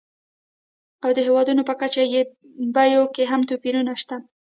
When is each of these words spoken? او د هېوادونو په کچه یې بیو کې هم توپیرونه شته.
او 1.03 1.09
د 1.17 1.19
هېوادونو 1.27 1.61
په 1.69 1.73
کچه 1.81 2.01
یې 2.13 2.21
بیو 2.75 3.03
کې 3.15 3.23
هم 3.31 3.41
توپیرونه 3.49 3.93
شته. 4.01 4.17